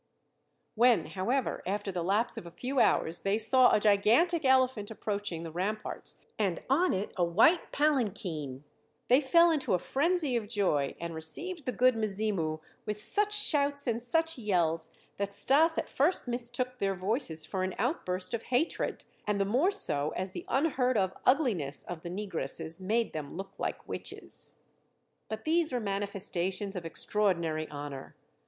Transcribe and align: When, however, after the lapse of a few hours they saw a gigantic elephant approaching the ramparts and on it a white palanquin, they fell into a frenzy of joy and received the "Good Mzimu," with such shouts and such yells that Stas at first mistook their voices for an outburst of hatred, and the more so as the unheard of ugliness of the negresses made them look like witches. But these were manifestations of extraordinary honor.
When, 0.73 1.05
however, 1.05 1.61
after 1.67 1.91
the 1.91 2.03
lapse 2.03 2.35
of 2.35 2.47
a 2.47 2.57
few 2.57 2.79
hours 2.79 3.19
they 3.19 3.37
saw 3.37 3.69
a 3.71 3.79
gigantic 3.79 4.43
elephant 4.43 4.89
approaching 4.89 5.43
the 5.43 5.51
ramparts 5.51 6.15
and 6.39 6.59
on 6.71 6.91
it 6.91 7.11
a 7.17 7.23
white 7.23 7.71
palanquin, 7.71 8.63
they 9.09 9.21
fell 9.21 9.51
into 9.51 9.75
a 9.75 9.77
frenzy 9.77 10.35
of 10.35 10.47
joy 10.47 10.95
and 10.99 11.13
received 11.13 11.65
the 11.67 11.71
"Good 11.71 11.93
Mzimu," 11.95 12.61
with 12.83 12.99
such 12.99 13.31
shouts 13.31 13.85
and 13.85 14.01
such 14.01 14.39
yells 14.39 14.89
that 15.17 15.35
Stas 15.35 15.77
at 15.77 15.87
first 15.87 16.27
mistook 16.27 16.79
their 16.79 16.95
voices 16.95 17.45
for 17.45 17.61
an 17.61 17.75
outburst 17.77 18.33
of 18.33 18.41
hatred, 18.41 19.03
and 19.27 19.39
the 19.39 19.45
more 19.45 19.69
so 19.69 20.13
as 20.15 20.31
the 20.31 20.45
unheard 20.47 20.97
of 20.97 21.13
ugliness 21.27 21.83
of 21.83 22.01
the 22.01 22.09
negresses 22.09 22.79
made 22.81 23.13
them 23.13 23.37
look 23.37 23.59
like 23.59 23.87
witches. 23.87 24.55
But 25.29 25.45
these 25.45 25.71
were 25.71 25.79
manifestations 25.79 26.75
of 26.75 26.87
extraordinary 26.87 27.69
honor. 27.69 28.15